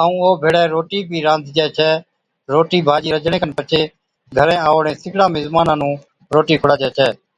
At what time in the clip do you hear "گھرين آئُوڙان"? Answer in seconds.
4.36-4.96